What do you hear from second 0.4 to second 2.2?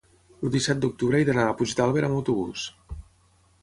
el disset d'octubre he d'anar a Puigdàlber amb